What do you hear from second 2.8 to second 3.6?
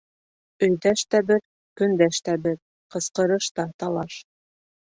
ҡысҡырыш